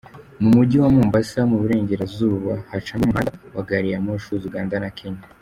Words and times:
Mu 0.41 0.49
Mujyi 0.55 0.77
wa 0.83 0.89
Mombasa 0.95 1.39
mu 1.49 1.57
burengerazuba 1.61 2.53
hacamo 2.71 3.03
umuhanda 3.05 3.31
wa 3.55 3.63
gariyamoshi 3.69 4.25
uhuza 4.27 4.45
Uganda 4.49 4.75
na 4.83 4.89
Kenya. 4.97 5.23